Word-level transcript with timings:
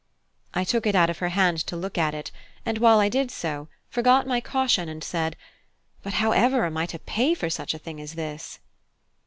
I 0.55 0.63
took 0.63 0.87
it 0.87 0.95
out 0.95 1.11
of 1.11 1.19
her 1.19 1.29
hand 1.29 1.59
to 1.67 1.75
look 1.77 1.95
at 1.95 2.15
it, 2.15 2.31
and 2.65 2.79
while 2.79 2.99
I 2.99 3.07
did 3.07 3.29
so, 3.29 3.67
forgot 3.87 4.25
my 4.25 4.41
caution, 4.41 4.89
and 4.89 5.03
said, 5.03 5.35
"But 6.01 6.13
however 6.13 6.65
am 6.65 6.75
I 6.75 6.87
to 6.87 6.97
pay 6.97 7.35
for 7.35 7.51
such 7.51 7.75
a 7.75 7.77
thing 7.77 8.01
as 8.01 8.15
this?" 8.15 8.57